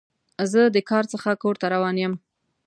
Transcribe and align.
زه 0.51 0.61
د 0.75 0.77
کار 0.89 1.03
څخه 1.13 1.29
کور 1.43 1.55
ته 1.61 1.65
روان 1.73 1.95
یم. 2.03 2.13